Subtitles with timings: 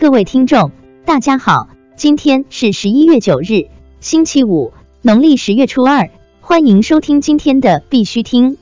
[0.00, 0.70] 各位听众，
[1.04, 3.66] 大家好，今天是十一月九日，
[3.98, 6.08] 星期五，农历十月初二，
[6.40, 8.56] 欢迎收听今天的必须听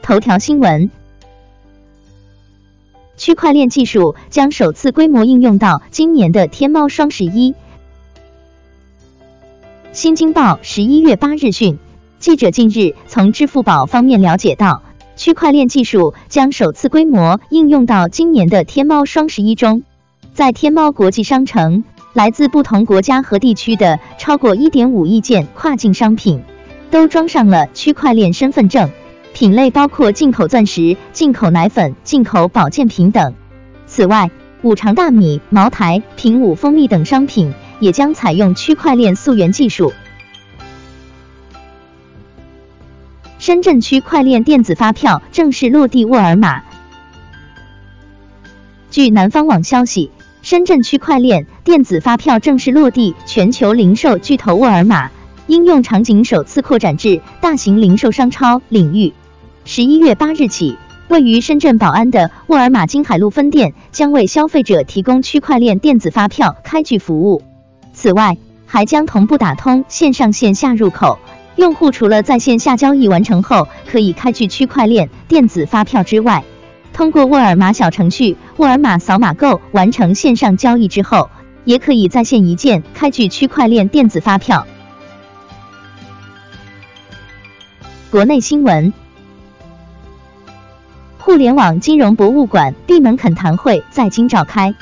[0.00, 0.90] 头条新闻。
[3.18, 7.54] 区块链技术将首次规模应用到今年的天猫双十一。
[9.92, 11.78] 新京报十一月八日讯，
[12.18, 14.82] 记者近日从支付宝方面了解到，
[15.16, 19.82] 区块链技术将首次规模应用到今年的天猫双十一中。
[20.38, 26.44] 在天猫国际商城，来自不同国家和地区的超过一点五亿件跨境商品，
[26.92, 28.88] 都装上了区块链身份证。
[29.34, 33.34] 品类包括进口钻石、进口奶粉、进口保健品等。
[33.88, 34.30] 此外，
[34.62, 39.92] 五常大米、茅台、平武蜂蜜等商品也将采用区块链溯源技术。
[43.40, 46.62] 深圳区块链电子发票正式落地沃尔玛。
[48.90, 50.10] 据南方网消息，
[50.48, 55.10] 深圳区块链电子发票正式落地全球零售巨头沃尔玛，
[55.46, 59.12] 应用场景首次扩展至大型零售商超领域。
[59.66, 67.42] 十一月八日起，位于深圳宝安的沃尔玛金海路分店将为消费者提供区块链电子发票开具服务。
[67.92, 71.18] 此外，还将同步打通线上线下入口，
[71.56, 76.42] 用户除了在线下交易完成后可以开具区块链电子发票之外，
[76.98, 81.30] 通过沃尔玛小程序沃尔玛扫码购完成线上交易之后，
[81.64, 84.66] 也可以在线一键开具区块链电子发票。
[88.10, 88.92] 国内新闻。
[91.18, 94.74] 互联网金融博物馆闭门恳谈会在京召开。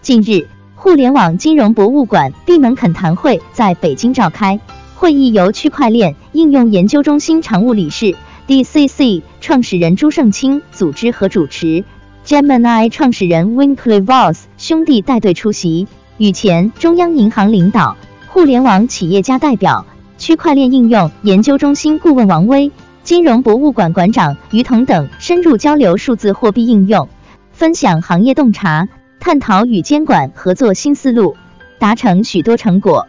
[0.00, 4.58] 近日，互联网金融博物馆闭门恳谈会在北京召开，
[4.96, 11.82] 会议由区块链应用研究中心常务理事、DCC 创始人朱胜清组织和主持
[12.26, 17.96] ，Gemini 创始人 Winklevoss 兄弟带队出席，与前中央银行领导、
[18.28, 19.86] 互联网企业家代表、
[20.18, 22.70] 区块链应用研究中心顾问王威。
[23.02, 27.08] 金融博物馆馆长于彤等深入交流数字货币应用，
[27.52, 28.88] 分享行业洞察，
[29.20, 31.34] 探讨与监管合作新思路，
[31.78, 33.06] 达成许多成果。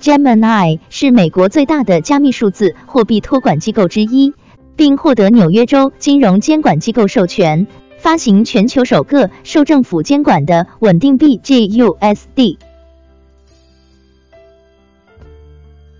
[0.00, 4.32] Gemini 是美国最大的加密数字货币托管机构之一，
[4.76, 7.66] 并获得纽约州金融监管机构授权，
[7.98, 12.56] 发行全球首个受政府监管的稳定币 GUSD。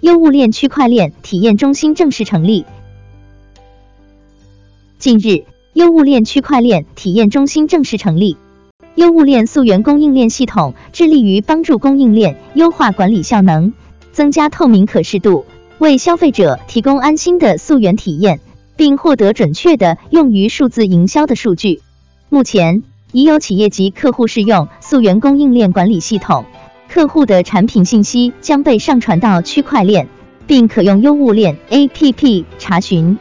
[0.00, 2.64] 优物链区块链体验中心正式成立。
[4.98, 5.44] 近日，
[5.74, 8.36] 优物链区块链体验中心正式成立。
[8.94, 13.72] 优物链溯源供应链系统致力于帮助供应链优化管理效能，
[14.12, 15.46] 增加透明可视度，
[15.78, 18.40] 为消费者提供安心的溯源体验，
[18.82, 21.82] 并获得准确的用于数字营销的数据。
[22.28, 22.82] 目前，
[23.12, 26.44] 已有企业及客户试用溯源供应链管理系统，
[26.88, 30.08] 客户的产品信息将被上传到区块链，
[30.48, 33.16] 并可用优物链 APP 查询。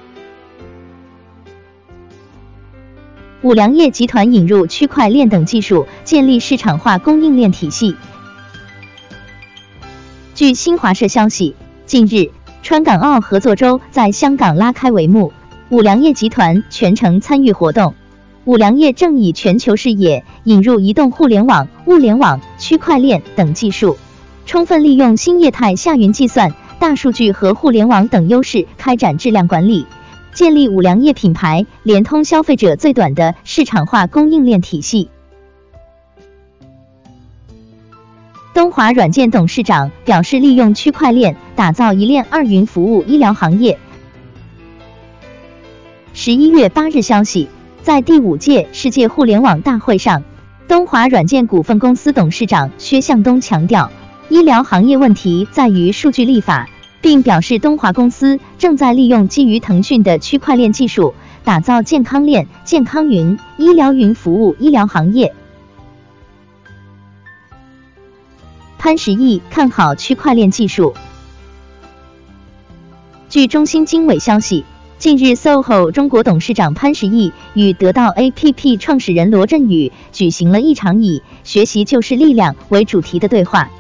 [3.44, 7.96] 五粮液集团引入区块链等技术，建立市场化供应链体系。
[10.34, 11.56] 据新华社消息，
[11.86, 12.32] 近日
[12.64, 15.32] 川港澳合作周在香港拉开帷幕，
[15.72, 17.96] 五粮液集团全程参与活动。
[18.44, 23.96] 五粮液正以全球视野，引入移动互联网、物联网、区块链等技术，
[24.46, 29.86] 充分利用新业态下云计算、大数据和互联网等优势，开展质量管理。
[30.34, 35.10] 建立五粮液品牌联通消费者最短的市场化供应链体系。
[38.54, 43.80] 东华软件董事长表示，利用区块链打造一链二云服务医疗行业。
[46.24, 47.50] 十一月八日消息，
[47.82, 50.22] 在第五届世界互联网大会上，
[50.68, 53.92] 东华软件股份公司董事长薛向东强调，
[54.30, 56.70] 医疗行业问题在于数据立法。
[57.02, 65.34] 并表示，东华公司正在利用基于腾讯的区块链技术，打造健康链、健康云、医疗云服务医疗行业。
[68.78, 70.94] 潘石屹看好区块链技术。
[73.28, 74.64] 据中新经纬消息，
[75.02, 83.72] 近日，SOHO 中国董事长潘石屹与得到 APP 创始人罗振宇举行了一场以“学习就是力量”为主题的对话。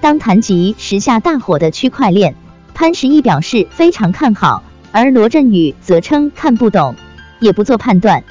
[0.00, 2.34] 当谈及时下大火的区块链。
[2.72, 6.96] 潘石屹表示非常看好，而罗振宇则称看不懂，
[7.40, 8.24] 也不做判断。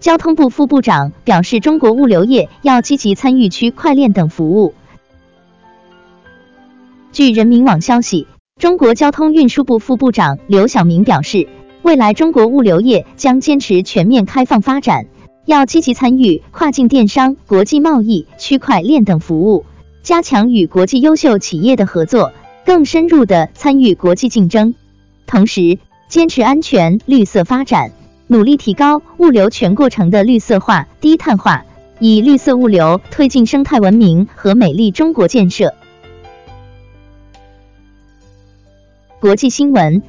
[0.00, 4.72] 交通部副部长表示，中国物流业要积极参与区块链等服务。
[7.12, 8.26] 据人民网消息，
[8.62, 11.48] 中国交通运输部副部长刘晓明表示，
[11.82, 15.06] 未来中国物流业将坚持全面开放发展，
[15.46, 19.64] 要积极参与跨境电商、国际贸易、区块链等服务，
[20.04, 22.30] 加强与国际优秀企业的合作，
[22.64, 24.76] 更深入的参与国际竞争。
[25.26, 27.90] 同时，坚持安全绿色发展，
[28.28, 31.64] 努力提高物流全过程的绿色化、低碳化，
[31.98, 35.74] 以绿色物流推进生态文明和美丽中国建设。
[39.22, 40.02] 国际新闻。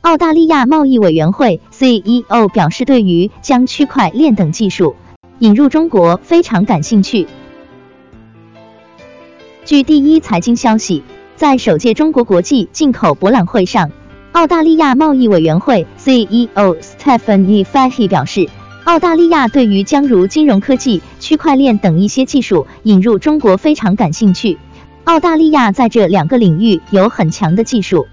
[0.00, 4.96] 澳大利亚贸易委员会 CEO 表示，对于将区块链等技术
[5.38, 7.28] 引入中国非常感兴趣。
[9.66, 11.02] 据第一财经消息，
[11.36, 13.90] 在首届中国国际进口博览会上，
[14.32, 18.48] 澳大利亚贸易委员会 CEO Stephanie Fahey 表示，
[18.84, 24.56] 澳大利亚对于将如金融科技、区块链等一些技术引入中国非常感兴趣。
[25.06, 28.08] 澳大利亚在这两个领域有很强的技术。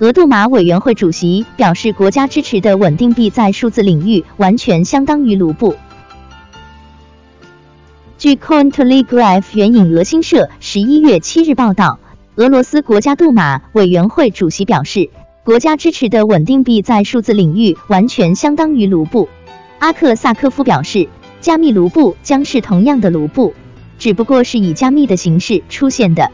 [0.00, 5.76] 俄杜马委员会主席表示，国家支持的稳定币在数字领域完全相当于卢布。
[8.18, 12.00] 据 Cointelegraph 援引俄新社十一月七日报道，
[12.34, 15.10] 俄罗斯国家杜马委员会主席表示，
[15.44, 19.28] 国家支持的稳定币在数字领域完全相当于卢布。
[19.78, 21.08] 阿克萨科夫表示，
[21.44, 23.52] 加密卢布将是同样的卢布，
[23.98, 26.30] 只不过是以加密的形式出现的。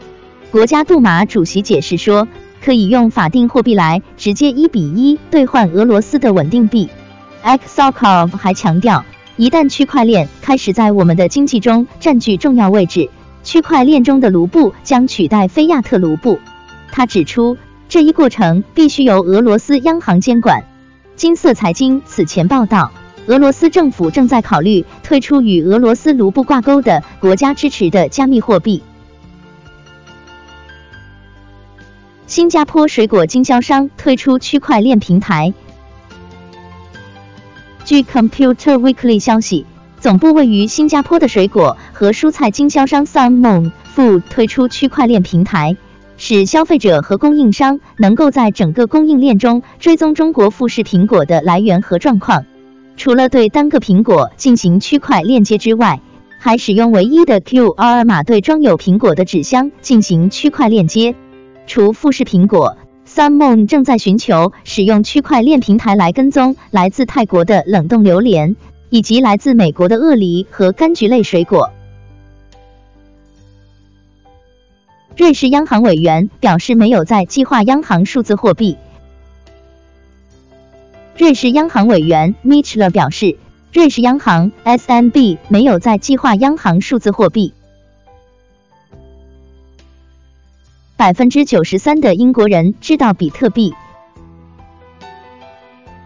[0.51, 2.29] 国家杜马主席解释说。
[2.63, 6.87] 可以用法定货币来直接一比一兑换俄罗斯的稳定币。
[7.43, 9.03] Aksakov 还强调，
[9.35, 13.09] 一旦区块链开始在我们的经济中占据重要位置，
[13.43, 16.37] 区块链中的卢布将取代菲亚特卢布。
[16.91, 17.57] 他指出，
[17.89, 20.63] 这一过程必须由俄罗斯央行监管。
[21.15, 22.91] 金色财经此前报道，
[23.31, 28.83] 俄罗斯政府正在考虑推出与俄罗斯卢布挂钩的国家支持的加密货币。
[32.27, 35.53] 新加坡水果经销商推出区块链平台。
[37.85, 39.65] 据 Computer Weekly 消息，
[40.01, 45.77] 总部位于新加坡的水果和蔬菜经销商 Sunmon Food 推出区块链平台，
[46.17, 52.45] 使消费者和供应商能够在整个供应链中追踪中国富士苹果的来源和状况。
[53.01, 55.99] 除了对单个苹果进行区块链接之外，
[56.37, 61.15] 还使用唯一的 QR 码对装有苹果的纸箱进行区块链接。
[61.65, 62.77] 除富士苹果
[63.07, 68.55] ，Sunmon 正在寻求使用区块链平台来跟踪来自泰国的冷冻榴莲，
[68.91, 71.71] 以及来自美国的鳄梨和柑橘类水果。
[75.17, 78.77] 瑞士央行委员表示没有在计划央行数字货币。
[81.17, 83.37] 瑞士央行委员 Michler 表示，
[83.73, 87.53] 瑞士央行 SMB 没有在计划央行数字货币。
[90.97, 93.73] 百分之九十三的英国人知道比特币。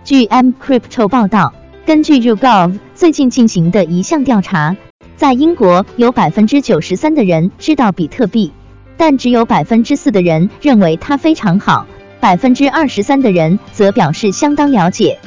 [0.03, 1.53] 据 M Crypto 报道，
[1.85, 4.75] 根据 YouGov 最近进行的一项调查，
[5.15, 8.51] 在英国有百分之九十三的人知道比特币，
[8.97, 11.87] 但只有百分之四的人认为它非常好，
[12.25, 15.19] 百分之二十三的人则表示相当了解。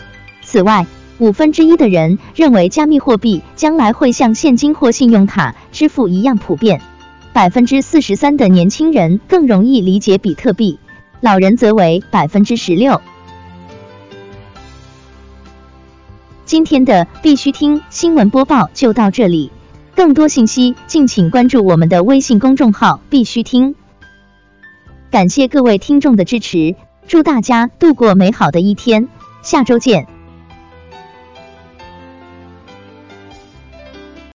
[0.43, 0.85] 此外，
[1.19, 6.81] 五分之一的人认为加密货币将来会像现金或信用卡支付一样普遍。
[7.33, 10.81] 百分之四十三的年轻人更容易理解比特币，
[11.21, 13.01] 老人则为百分之十六。
[16.45, 19.53] 今天的必须听新闻播报就到这里，
[19.95, 23.77] 更多信息敬请关注我们的微信公众号“必须听”。
[25.11, 26.75] 感谢各位听众的支持，
[27.09, 29.09] 祝大家度过美好的一天，
[29.41, 30.18] 下周见。